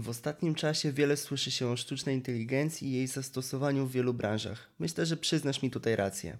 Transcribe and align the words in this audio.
W 0.00 0.08
ostatnim 0.08 0.54
czasie 0.54 0.92
wiele 0.92 1.16
słyszy 1.16 1.50
się 1.50 1.68
o 1.68 1.76
sztucznej 1.76 2.14
inteligencji 2.14 2.88
i 2.88 2.92
jej 2.92 3.06
zastosowaniu 3.06 3.86
w 3.86 3.92
wielu 3.92 4.14
branżach. 4.14 4.70
Myślę, 4.78 5.06
że 5.06 5.16
przyznasz 5.16 5.62
mi 5.62 5.70
tutaj 5.70 5.96
rację. 5.96 6.38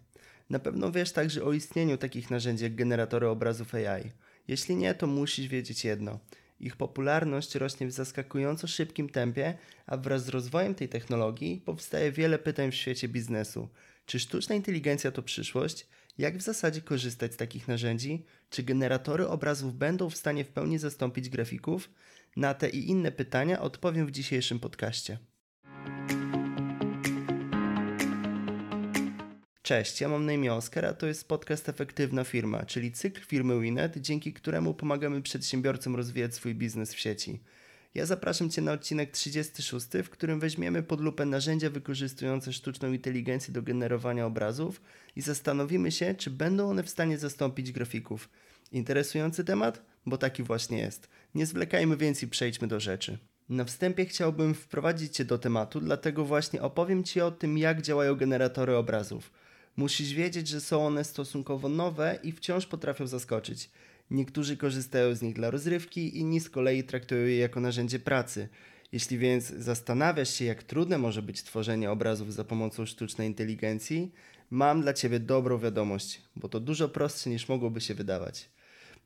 Na 0.51 0.59
pewno 0.59 0.93
wiesz 0.93 1.13
także 1.13 1.45
o 1.45 1.53
istnieniu 1.53 1.97
takich 1.97 2.31
narzędzi 2.31 2.65
jak 2.65 2.75
generatory 2.75 3.29
obrazów 3.29 3.75
AI. 3.75 4.13
Jeśli 4.49 4.77
nie, 4.77 4.95
to 4.95 5.07
musisz 5.07 5.49
wiedzieć 5.49 5.85
jedno. 5.85 6.19
Ich 6.61 6.77
popularność 6.77 7.55
rośnie 7.55 7.87
w 7.87 7.93
zaskakująco 7.93 8.67
szybkim 8.67 9.09
tempie, 9.09 9.59
a 9.87 9.97
wraz 9.97 10.25
z 10.25 10.29
rozwojem 10.29 10.75
tej 10.75 10.89
technologii 10.89 11.63
powstaje 11.65 12.13
wiele 12.13 12.39
pytań 12.39 12.71
w 12.71 12.75
świecie 12.75 13.09
biznesu. 13.09 13.69
Czy 14.07 14.21
sztuczna 14.21 14.55
inteligencja 14.55 15.11
to 15.11 15.23
przyszłość? 15.23 15.87
Jak 16.21 16.39
w 16.39 16.43
zasadzie 16.43 16.81
korzystać 16.81 17.33
z 17.33 17.37
takich 17.37 17.69
narzędzi? 17.69 18.25
Czy 18.51 18.63
generatory 18.63 19.29
obrazów 19.29 19.75
będą 19.75 20.11
w 20.11 20.17
stanie 20.17 20.45
w 20.45 20.49
pełni 20.49 20.79
zastąpić 20.79 21.29
grafików? 21.29 21.91
Na 22.37 22.55
te 22.55 22.69
i 22.69 22.91
inne 22.91 23.13
pytania 23.13 23.61
odpowiem 23.61 24.07
w 24.07 24.11
dzisiejszym 24.11 24.61
podcaście. 24.61 25.19
Cześć, 29.63 30.01
ja 30.01 30.09
mam 30.09 30.27
na 30.27 30.33
imię 30.33 30.55
Oskar, 30.55 30.85
a 30.85 30.95
to 30.95 31.07
jest 31.07 31.29
podcast 31.29 31.69
Efektywna 31.69 32.25
Firma, 32.25 32.67
czyli 32.67 32.93
cykl 32.93 33.21
firmy 33.27 33.61
Winet, 33.61 33.97
dzięki 33.97 34.33
któremu 34.33 34.75
pomagamy 34.75 35.23
przedsiębiorcom 35.23 35.97
rozwijać 35.97 36.35
swój 36.35 36.55
biznes 36.55 36.95
w 36.95 36.99
sieci. 36.99 37.41
Ja 37.95 38.07
zapraszam 38.07 38.51
Cię 38.51 38.63
na 38.63 38.73
odcinek 38.73 39.11
36, 39.11 39.87
w 40.05 40.11
którym 40.11 40.41
weźmiemy 40.41 40.83
pod 40.83 41.01
lupę 41.01 41.27
narzędzia 41.27 41.71
wykorzystujące 41.71 42.53
sztuczną 42.53 42.93
inteligencję 42.93 43.55
do 43.55 43.63
generowania 43.63 44.27
obrazów 44.27 44.81
i 45.17 45.23
zastanowimy 45.23 45.93
się, 45.93 46.15
czy 46.15 46.31
będą 46.31 46.71
one 46.71 46.83
w 46.83 46.91
stanie 46.91 47.19
zastąpić 47.19 47.73
grafików. 47.73 48.29
Interesujący 48.73 49.45
temat? 49.45 49.83
Bo 50.07 50.19
taki 50.19 50.43
właśnie 50.43 50.79
jest. 50.79 51.09
Nie 51.35 51.47
zwlekajmy 51.47 51.97
więc 51.97 52.23
i 52.23 52.29
przejdźmy 52.29 52.69
do 52.69 52.81
rzeczy. 52.81 53.19
Na 53.49 53.65
wstępie 53.65 54.07
chciałbym 54.07 54.55
wprowadzić 54.55 55.17
Cię 55.17 55.25
do 55.25 55.39
tematu, 55.39 55.81
dlatego 55.81 56.25
właśnie 56.25 56.63
opowiem 56.63 57.05
Ci 57.05 57.21
o 57.21 57.31
tym, 57.31 57.59
jak 57.59 57.83
działają 57.83 58.17
generatory 58.17 58.77
obrazów. 58.77 59.31
Musisz 59.77 60.13
wiedzieć, 60.13 60.49
że 60.49 60.61
są 60.61 60.87
one 60.87 61.05
stosunkowo 61.05 61.69
nowe 61.69 62.19
i 62.23 62.33
wciąż 62.33 62.67
potrafią 62.67 63.07
zaskoczyć. 63.07 63.71
Niektórzy 64.11 64.57
korzystają 64.57 65.15
z 65.15 65.23
nich 65.23 65.35
dla 65.35 65.51
rozrywki, 65.51 66.19
inni 66.19 66.41
z 66.41 66.51
kolei 66.51 66.85
traktują 66.85 67.27
je 67.27 67.39
jako 67.39 67.61
narzędzie 67.61 67.99
pracy. 67.99 68.49
Jeśli 68.93 69.19
więc 69.19 69.49
zastanawiasz 69.49 70.31
się, 70.31 70.45
jak 70.45 70.63
trudne 70.63 70.99
może 70.99 71.23
być 71.23 71.43
tworzenie 71.43 71.91
obrazów 71.91 72.35
za 72.35 72.45
pomocą 72.45 72.87
sztucznej 72.87 73.29
inteligencji, 73.29 74.13
mam 74.51 74.83
dla 74.83 74.93
Ciebie 74.93 75.21
dobrą 75.21 75.59
wiadomość, 75.59 76.23
bo 76.37 76.49
to 76.49 76.61
dużo 76.61 76.89
prostsze 76.89 77.31
niż 77.31 77.49
mogłoby 77.49 77.81
się 77.81 77.95
wydawać. 77.95 78.49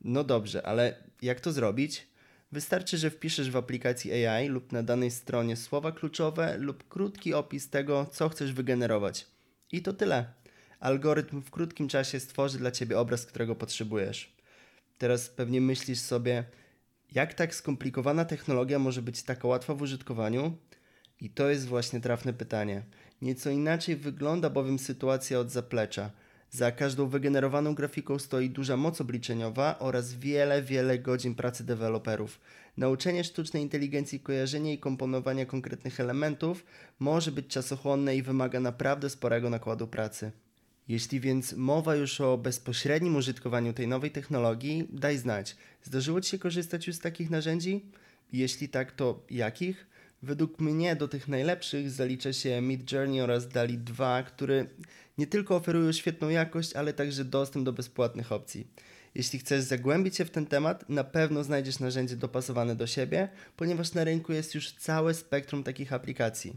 No 0.05 0.25
dobrze, 0.25 0.67
ale 0.67 0.97
jak 1.23 1.41
to 1.41 1.53
zrobić? 1.53 2.07
Wystarczy, 2.53 2.99
że 2.99 3.11
wpiszesz 3.11 3.51
w 3.51 3.57
aplikacji 3.57 4.27
AI 4.27 4.49
lub 4.49 4.73
na 4.73 4.83
danej 4.83 5.11
stronie 5.11 5.57
słowa 5.57 5.93
kluczowe 5.93 6.57
lub 6.59 6.89
krótki 6.89 7.35
opis 7.35 7.71
tego, 7.71 8.07
co 8.13 8.29
chcesz 8.29 8.53
wygenerować. 8.53 9.27
I 9.73 9.83
to 9.83 9.93
tyle. 9.93 10.33
Algorytm 10.81 11.43
w 11.43 11.51
krótkim 11.51 11.89
czasie 11.89 12.21
stworzy 12.21 12.59
dla 12.59 12.71
Ciebie 12.71 12.99
obraz, 12.99 13.27
którego 13.27 13.55
potrzebujesz. 13.55 14.34
Teraz 15.05 15.29
pewnie 15.29 15.61
myślisz 15.61 15.99
sobie, 15.99 16.45
jak 17.13 17.35
tak 17.35 17.55
skomplikowana 17.55 18.25
technologia 18.25 18.79
może 18.79 19.03
być 19.03 19.23
taka 19.23 19.49
łatwa 19.49 19.75
w 19.75 19.83
użytkowaniu? 19.83 20.57
I 21.21 21.31
to 21.31 21.51
jest 21.51 21.67
właśnie 21.67 22.01
trafne 22.01 22.33
pytanie. 22.33 22.83
Nieco 23.23 23.51
inaczej 23.51 23.97
wygląda 23.97 24.51
bowiem 24.51 24.79
sytuacja 24.79 25.39
od 25.39 25.51
zaplecza. 25.51 26.11
Za 26.51 26.73
każdą 26.73 27.09
wygenerowaną 27.09 27.75
grafiką 27.75 28.19
stoi 28.19 28.51
duża 28.51 28.77
moc 28.77 29.01
obliczeniowa 29.01 29.79
oraz 29.79 30.15
wiele, 30.15 30.63
wiele 30.63 30.99
godzin 30.99 31.35
pracy 31.35 31.65
deweloperów. 31.65 32.41
Nauczenie 32.77 33.25
sztucznej 33.25 33.63
inteligencji 33.63 34.21
kojarzenia 34.21 34.73
i 34.73 34.79
komponowania 34.79 35.47
konkretnych 35.47 36.01
elementów 36.01 36.65
może 36.99 37.33
być 37.33 37.47
czasochłonne 37.47 38.17
i 38.17 38.23
wymaga 38.23 38.61
naprawdę 38.61 39.11
sporego 39.11 39.51
nakładu 39.51 39.87
pracy. 39.87 40.33
Jeśli 40.89 41.21
więc 41.21 41.53
mowa 41.53 41.97
już 41.97 42.21
o 42.21 42.39
bezpośrednim 42.39 43.17
użytkowaniu 43.17 43.73
tej 43.73 43.89
nowej 43.89 44.11
technologii, 44.11 44.89
daj 44.91 45.19
znać. 45.19 45.57
Zdarzyło 45.83 46.21
Ci 46.21 46.31
się 46.31 46.39
korzystać 46.39 46.87
już 46.87 46.97
z 46.97 47.01
takich 47.01 47.31
narzędzi? 47.31 47.85
Jeśli 48.33 48.69
tak, 48.69 48.93
to 48.93 49.25
jakich? 49.31 49.87
Według 50.23 50.61
mnie 50.61 50.97
do 50.97 51.09
tych 51.09 51.29
najlepszych 51.29 51.91
zalicza 51.91 52.33
się 52.33 52.61
Mid 52.61 52.93
Journey 52.93 53.21
oraz 53.21 53.49
DALI 53.49 53.79
2, 53.79 54.23
które 54.23 54.67
nie 55.19 55.27
tylko 55.27 55.57
oferują 55.57 55.93
świetną 55.93 56.29
jakość, 56.29 56.73
ale 56.73 56.93
także 56.93 57.25
dostęp 57.25 57.65
do 57.65 57.73
bezpłatnych 57.73 58.33
opcji. 58.33 58.67
Jeśli 59.15 59.39
chcesz 59.39 59.63
zagłębić 59.63 60.17
się 60.17 60.25
w 60.25 60.31
ten 60.31 60.47
temat, 60.47 60.89
na 60.89 61.05
pewno 61.05 61.45
znajdziesz 61.45 61.79
narzędzie 61.79 62.17
dopasowane 62.17 62.77
do 62.77 62.87
siebie, 62.87 63.29
ponieważ 63.57 63.93
na 63.93 64.05
rynku 64.05 64.33
jest 64.33 64.55
już 64.55 64.73
całe 64.73 65.15
spektrum 65.15 65.65
takich 65.65 65.93
aplikacji. 65.93 66.57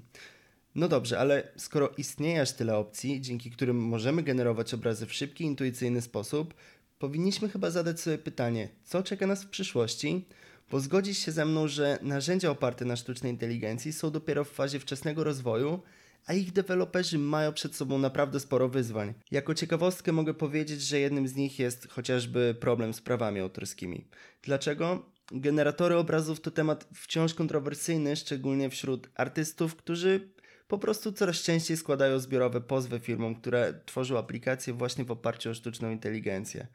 No 0.78 0.88
dobrze, 0.88 1.20
ale 1.20 1.52
skoro 1.56 1.90
istnieje 1.98 2.42
aż 2.42 2.52
tyle 2.52 2.78
opcji, 2.78 3.22
dzięki 3.22 3.52
którym 3.52 3.78
możemy 3.78 4.24
generować 4.24 4.74
obrazy 4.74 5.06
w 5.06 5.14
szybki, 5.14 5.44
intuicyjny 5.44 6.02
sposób, 6.02 6.54
powinniśmy 7.00 7.50
chyba 7.50 7.72
zadać 7.72 8.00
sobie 8.00 8.18
pytanie, 8.18 8.70
co 8.84 9.04
czeka 9.04 9.28
nas 9.28 9.44
w 9.44 9.50
przyszłości? 9.50 10.26
Bo 10.72 10.80
zgodzisz 10.80 11.18
się 11.18 11.32
ze 11.32 11.46
mną, 11.46 11.68
że 11.68 12.00
narzędzia 12.02 12.50
oparte 12.50 12.86
na 12.86 12.96
sztucznej 12.96 13.32
inteligencji 13.32 13.94
są 13.94 14.12
dopiero 14.12 14.44
w 14.44 14.52
fazie 14.52 14.80
wczesnego 14.80 15.24
rozwoju, 15.24 15.82
a 16.26 16.34
ich 16.34 16.52
deweloperzy 16.54 17.18
mają 17.18 17.54
przed 17.54 17.76
sobą 17.76 17.98
naprawdę 17.98 18.40
sporo 18.40 18.70
wyzwań. 18.70 19.14
Jako 19.32 19.54
ciekawostkę 19.54 20.12
mogę 20.12 20.34
powiedzieć, 20.34 20.82
że 20.82 21.00
jednym 21.00 21.28
z 21.28 21.36
nich 21.36 21.60
jest 21.60 21.88
chociażby 21.88 22.56
problem 22.60 22.94
z 22.94 23.02
prawami 23.02 23.40
autorskimi. 23.40 24.08
Dlaczego? 24.44 25.06
Generatory 25.32 25.96
obrazów 25.96 26.42
to 26.42 26.52
temat 26.52 26.88
wciąż 26.94 27.34
kontrowersyjny, 27.34 28.16
szczególnie 28.16 28.70
wśród 28.70 29.10
artystów, 29.16 29.76
którzy 29.76 30.37
po 30.68 30.78
prostu 30.78 31.12
coraz 31.12 31.36
częściej 31.36 31.78
składają 31.78 32.20
zbiorowe 32.20 32.62
pozwy 32.62 33.00
firmom, 33.00 33.36
które 33.36 33.74
tworzą 33.86 34.18
aplikacje 34.18 34.74
właśnie 34.74 35.06
w 35.06 35.12
oparciu 35.12 35.50
o 35.50 35.54
sztuczną 35.54 35.92
inteligencję. 35.92 36.68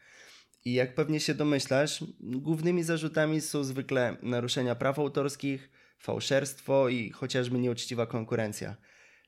I 0.64 0.72
jak 0.72 0.94
pewnie 0.94 1.20
się 1.20 1.34
domyślasz, 1.34 2.04
głównymi 2.20 2.82
zarzutami 2.82 3.40
są 3.40 3.64
zwykle 3.64 4.16
naruszenia 4.22 4.74
praw 4.74 4.98
autorskich, 4.98 5.70
fałszerstwo 5.98 6.88
i 6.88 7.10
chociażby 7.10 7.58
nieuczciwa 7.58 8.06
konkurencja. 8.06 8.76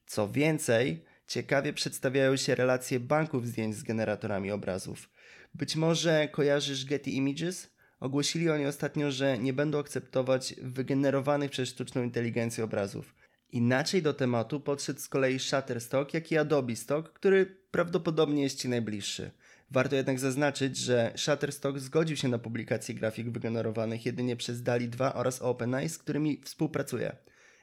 Co 0.07 0.29
więcej, 0.29 1.05
ciekawie 1.27 1.73
przedstawiają 1.73 2.37
się 2.37 2.55
relacje 2.55 3.01
banków 3.01 3.47
zdjęć 3.47 3.77
z 3.77 3.83
generatorami 3.83 4.51
obrazów. 4.51 5.11
Być 5.55 5.77
może 5.77 6.29
kojarzysz 6.29 6.85
Getty 6.85 7.11
Images? 7.11 7.71
Ogłosili 8.01 8.51
oni 8.51 8.67
ostatnio, 8.67 9.11
że 9.11 9.39
nie 9.39 9.53
będą 9.53 9.79
akceptować 9.79 10.55
wygenerowanych 10.63 11.51
przez 11.51 11.69
sztuczną 11.69 12.03
inteligencję 12.03 12.65
obrazów. 12.65 13.24
Inaczej 13.55 14.03
do 14.03 14.15
tematu 14.15 14.61
podszedł 14.61 15.01
z 15.01 15.09
kolei 15.09 15.39
Shutterstock, 15.39 16.15
jak 16.15 16.33
i 16.33 16.39
Adobe 16.39 16.77
Stock, 16.77 17.13
który 17.13 17.47
prawdopodobnie 17.71 18.43
jest 18.43 18.59
Ci 18.59 18.69
najbliższy. 18.69 19.31
Warto 19.71 19.97
jednak 19.97 20.21
zaznaczyć, 20.21 20.77
że 20.77 21.13
Shutterstock 21.17 21.79
zgodził 21.79 22.17
się 22.17 22.29
na 22.29 22.39
publikację 22.39 22.95
grafik 22.95 23.31
wygenerowanych 23.31 24.07
jedynie 24.07 24.37
przez 24.37 24.63
DALI 24.63 24.89
2 24.89 25.15
oraz 25.15 25.43
OpenAI, 25.43 25.89
z 25.89 25.99
którymi 25.99 26.41
współpracuje. 26.45 27.17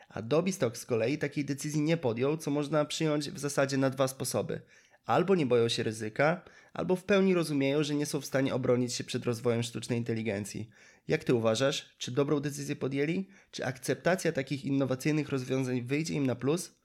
Adobe 0.10 0.52
Stock 0.52 0.78
z 0.78 0.86
kolei 0.86 1.18
takiej 1.18 1.46
decyzji 1.46 1.82
nie 1.82 1.98
podjął, 1.98 2.38
co 2.38 2.52
można 2.52 2.86
przyjąć 2.86 3.32
w 3.32 3.40
zasadzie 3.40 3.78
na 3.78 3.90
dwa 3.90 4.08
sposoby. 4.08 4.62
Albo 5.06 5.36
nie 5.36 5.46
boją 5.46 5.70
się 5.70 5.84
ryzyka, 5.84 6.42
albo 6.74 6.96
w 6.96 7.04
pełni 7.04 7.34
rozumieją, 7.34 7.84
że 7.84 7.96
nie 7.96 8.06
są 8.06 8.22
w 8.22 8.26
stanie 8.26 8.56
obronić 8.56 8.94
się 8.94 9.04
przed 9.04 9.26
rozwojem 9.26 9.64
sztucznej 9.64 10.00
inteligencji. 10.00 10.70
Jak 11.08 11.24
ty 11.24 11.34
uważasz, 11.34 11.96
czy 11.98 12.12
dobrą 12.12 12.40
decyzję 12.40 12.76
podjęli? 12.76 13.28
Czy 13.52 13.66
akceptacja 13.66 14.32
takich 14.32 14.66
innowacyjnych 14.66 15.30
rozwiązań 15.30 15.82
wyjdzie 15.82 16.14
im 16.14 16.28
na 16.28 16.36
plus? 16.36 16.76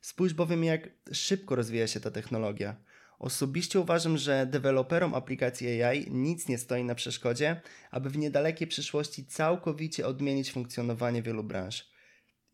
Spójrz 0.00 0.34
bowiem, 0.34 0.64
jak 0.64 0.88
szybko 1.12 1.56
rozwija 1.56 1.86
się 1.86 2.00
ta 2.00 2.10
technologia. 2.10 2.76
Osobiście 3.18 3.80
uważam, 3.80 4.18
że 4.18 4.46
deweloperom 4.46 5.14
aplikacji 5.14 5.82
AI 5.82 6.10
nic 6.10 6.48
nie 6.48 6.58
stoi 6.58 6.84
na 6.84 6.94
przeszkodzie, 6.94 7.60
aby 7.90 8.10
w 8.10 8.18
niedalekiej 8.18 8.68
przyszłości 8.68 9.26
całkowicie 9.26 10.06
odmienić 10.06 10.52
funkcjonowanie 10.52 11.22
wielu 11.22 11.44
branż. 11.44 11.92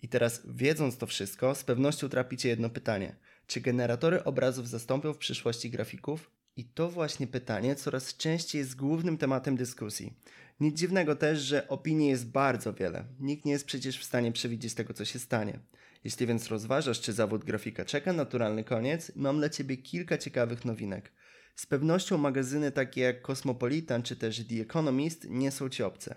I 0.03 0.09
teraz, 0.09 0.43
wiedząc 0.45 0.99
to 0.99 1.07
wszystko, 1.07 1.55
z 1.55 1.65
pewnością 1.65 2.09
trapicie 2.09 2.49
jedno 2.49 2.71
pytanie: 2.71 3.17
czy 3.49 3.61
generatory 3.61 4.25
obrazów 4.25 4.69
zastąpią 4.69 5.13
w 5.13 5.19
przyszłości 5.19 5.71
grafików? 5.71 6.31
I 6.57 6.65
to 6.65 6.91
właśnie 6.91 7.27
pytanie 7.27 7.77
coraz 7.77 8.17
częściej 8.17 8.59
jest 8.59 8.77
głównym 8.77 9.19
tematem 9.19 9.57
dyskusji. 9.57 10.13
Nic 10.61 10.79
dziwnego 10.79 11.17
też, 11.17 11.39
że 11.39 11.69
opinii 11.69 12.09
jest 12.09 12.31
bardzo 12.31 12.73
wiele. 12.73 13.05
Nikt 13.21 13.45
nie 13.45 13.53
jest 13.53 13.67
przecież 13.67 13.99
w 13.99 14.05
stanie 14.05 14.33
przewidzieć 14.33 14.75
tego, 14.75 14.95
co 14.95 15.05
się 15.05 15.19
stanie. 15.19 15.61
Jeśli 16.05 16.27
więc 16.27 16.49
rozważasz, 16.49 17.01
czy 17.01 17.13
zawód 17.13 17.45
grafika 17.45 17.85
czeka 17.85 18.13
naturalny 18.13 18.65
koniec, 18.65 19.13
mam 19.17 19.39
dla 19.39 19.49
Ciebie 19.49 19.77
kilka 19.77 20.19
ciekawych 20.19 20.65
nowinek. 20.65 21.13
Z 21.55 21.67
pewnością 21.67 22.19
magazyny 22.19 22.73
takie 22.73 23.01
jak 23.01 23.23
Cosmopolitan 23.23 24.03
czy 24.03 24.17
też 24.17 24.47
The 24.47 24.55
Economist 24.55 25.27
nie 25.31 25.51
są 25.51 25.69
Ci 25.69 25.83
obce. 25.83 26.15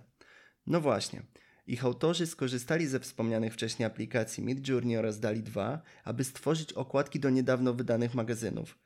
No 0.68 0.82
właśnie. 0.82 1.24
Ich 1.68 1.86
autorzy 1.86 2.28
skorzystali 2.28 2.88
ze 2.88 3.00
wspomnianych 3.00 3.54
wcześniej 3.54 3.86
aplikacji 3.88 4.44
Midjourney 4.44 4.98
oraz 4.98 5.20
DALI 5.20 5.44
2, 5.44 5.82
aby 6.04 6.24
stworzyć 6.24 6.74
okładki 6.74 7.20
do 7.20 7.30
niedawno 7.30 7.74
wydanych 7.74 8.14
magazynów. 8.16 8.78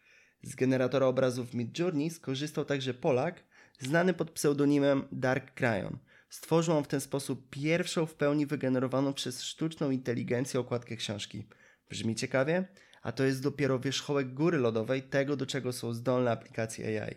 Z 0.43 0.55
generatora 0.55 1.05
obrazów 1.05 1.53
Midjourney 1.53 2.09
skorzystał 2.09 2.65
także 2.65 2.93
Polak, 2.93 3.43
znany 3.79 4.13
pod 4.13 4.31
pseudonimem 4.31 5.07
Dark 5.11 5.53
Cryon. 5.53 5.97
Stworzył 6.29 6.77
on 6.77 6.83
w 6.83 6.87
ten 6.87 7.01
sposób 7.01 7.49
pierwszą 7.49 8.05
w 8.05 8.15
pełni 8.15 8.45
wygenerowaną 8.45 9.13
przez 9.13 9.43
sztuczną 9.43 9.91
inteligencję 9.91 10.59
okładkę 10.59 10.95
książki. 10.95 11.47
Brzmi 11.89 12.15
ciekawie? 12.15 12.67
A 13.01 13.11
to 13.11 13.23
jest 13.23 13.43
dopiero 13.43 13.79
wierzchołek 13.79 14.33
góry 14.33 14.57
lodowej 14.57 15.03
tego, 15.03 15.35
do 15.35 15.45
czego 15.45 15.73
są 15.73 15.93
zdolne 15.93 16.31
aplikacje 16.31 17.03
AI. 17.03 17.15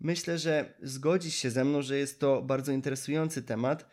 Myślę, 0.00 0.38
że 0.38 0.74
zgodzisz 0.82 1.34
się 1.34 1.50
ze 1.50 1.64
mną, 1.64 1.82
że 1.82 1.98
jest 1.98 2.20
to 2.20 2.42
bardzo 2.42 2.72
interesujący 2.72 3.42
temat 3.42 3.90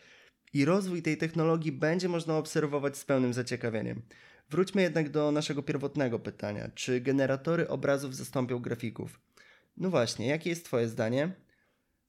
i 0.53 0.65
rozwój 0.65 1.01
tej 1.01 1.17
technologii 1.17 1.71
będzie 1.71 2.09
można 2.09 2.37
obserwować 2.37 2.97
z 2.97 3.05
pełnym 3.05 3.33
zaciekawieniem. 3.33 4.01
Wróćmy 4.49 4.81
jednak 4.81 5.09
do 5.09 5.31
naszego 5.31 5.63
pierwotnego 5.63 6.19
pytania: 6.19 6.69
czy 6.75 7.01
generatory 7.01 7.67
obrazów 7.67 8.15
zastąpią 8.15 8.59
grafików? 8.59 9.19
No 9.77 9.89
właśnie, 9.89 10.27
jakie 10.27 10.49
jest 10.49 10.65
Twoje 10.65 10.87
zdanie? 10.87 11.31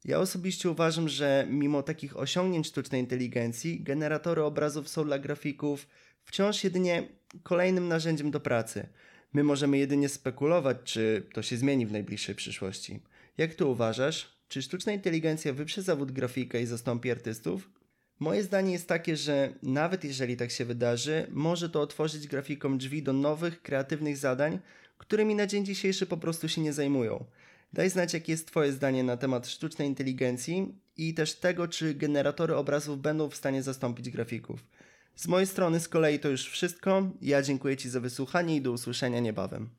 Ja 0.05 0.19
osobiście 0.19 0.71
uważam, 0.71 1.09
że 1.09 1.47
mimo 1.51 1.83
takich 1.83 2.17
osiągnięć 2.17 2.67
sztucznej 2.67 3.01
inteligencji, 3.01 3.83
generatory 3.83 4.43
obrazów 4.43 4.89
są 4.89 5.05
dla 5.05 5.19
grafików 5.19 5.87
wciąż 6.25 6.65
jedynie 6.65 7.09
kolejnym 7.43 7.89
narzędziem 7.89 8.31
do 8.31 8.41
pracy. 8.41 8.87
My 9.33 9.45
możemy 9.45 9.79
jedynie 9.79 10.09
spekulować, 10.09 10.77
czy 10.85 11.27
to 11.35 11.43
się 11.43 11.57
zmieni 11.57 11.87
w 11.87 11.93
najbliższej 11.93 12.35
przyszłości. 12.35 13.03
Jak 13.39 13.55
ty 13.55 13.65
uważasz? 13.65 14.41
Czy 14.49 14.63
sztuczna 14.63 14.93
inteligencja 14.93 15.53
wyprze 15.53 15.83
zawód 15.83 16.13
grafika 16.13 16.59
i 16.59 16.67
zastąpi 16.67 17.11
artystów? 17.11 17.71
Moje 18.21 18.43
zdanie 18.43 18.73
jest 18.73 18.89
takie, 18.89 19.17
że 19.17 19.53
nawet 19.63 20.05
jeżeli 20.05 20.37
tak 20.37 20.51
się 20.51 20.65
wydarzy, 20.65 21.27
może 21.31 21.69
to 21.71 21.81
otworzyć 21.81 22.27
grafikom 22.27 22.79
drzwi 22.79 23.03
do 23.03 23.13
nowych, 23.13 23.63
kreatywnych 23.63 24.17
zadań, 24.17 24.59
którymi 24.99 25.35
na 25.35 25.47
dzień 25.47 25.65
dzisiejszy 25.65 26.07
po 26.07 26.17
prostu 26.17 26.49
się 26.49 26.61
nie 26.61 26.73
zajmują. 26.73 27.25
Daj 27.73 27.91
znać, 27.91 28.15
jakie 28.15 28.33
jest 28.33 28.47
Twoje 28.47 28.73
zdanie 28.73 29.05
na 29.05 29.17
temat 29.17 29.49
sztucznej 29.49 29.89
inteligencji 29.89 30.75
i 30.97 31.15
też 31.15 31.35
tego, 31.35 31.69
czy 31.69 31.95
generatory 31.95 32.57
obrazów 32.57 33.01
będą 33.01 33.29
w 33.29 33.37
stanie 33.37 33.63
zastąpić 33.63 34.11
grafików. 34.11 34.65
Z 35.15 35.27
mojej 35.27 35.47
strony 35.47 35.81
z 35.81 35.89
kolei 35.89 36.19
to 36.19 36.29
już 36.29 36.51
wszystko. 36.51 37.11
Ja 37.23 37.43
dziękuję 37.43 37.77
Ci 37.77 37.91
za 37.91 38.01
wysłuchanie 38.01 38.57
i 38.57 38.63
do 38.63 38.73
usłyszenia 38.73 39.21
niebawem. 39.21 39.71